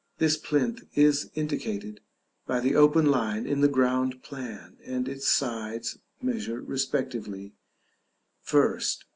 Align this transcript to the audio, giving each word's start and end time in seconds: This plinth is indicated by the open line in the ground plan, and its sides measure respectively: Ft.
This 0.17 0.35
plinth 0.35 0.81
is 0.95 1.29
indicated 1.35 2.01
by 2.47 2.59
the 2.59 2.73
open 2.75 3.05
line 3.11 3.45
in 3.45 3.61
the 3.61 3.67
ground 3.67 4.23
plan, 4.23 4.77
and 4.83 5.07
its 5.07 5.29
sides 5.29 5.99
measure 6.19 6.59
respectively: 6.59 7.53
Ft. 8.43 9.03